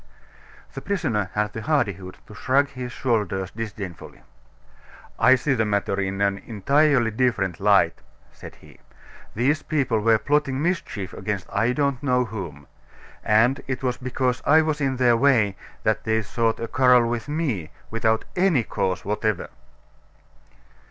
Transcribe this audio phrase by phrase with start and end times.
[0.73, 4.23] The prisoner had the hardihood to shrug his shoulders disdainfully.
[5.19, 8.01] "I see the matter in an entirely different light,"
[8.31, 8.79] said he.
[9.35, 12.65] "These people were plotting mischief against I don't know whom
[13.23, 17.27] and it was because I was in their way that they sought a quarrel with
[17.29, 19.49] me, without any cause whatever."